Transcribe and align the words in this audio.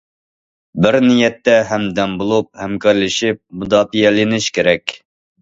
بىر 0.85 0.95
نىيەتتە 1.03 1.55
ھەمدەم 1.73 2.15
بولۇپ، 2.23 2.49
ھەمكارلىشىپ 2.63 3.39
مۇداپىئەلىنىش 3.61 4.51
كېرەك. 4.59 4.99